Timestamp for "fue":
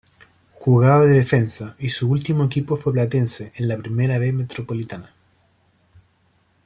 2.75-2.91